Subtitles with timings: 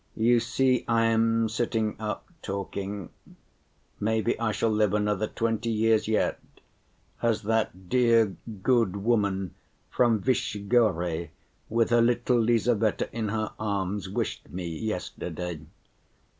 [0.17, 3.11] "You see I am sitting up talking;
[3.99, 6.39] maybe I shall live another twenty years yet,
[7.21, 9.53] as that dear good woman
[9.91, 11.29] from Vishegorye,
[11.69, 15.61] with her little Lizaveta in her arms, wished me yesterday.